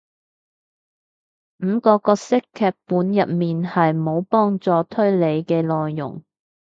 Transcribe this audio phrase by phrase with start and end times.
[1.59, 6.23] 五個角色劇本入面係無幫助推理嘅內容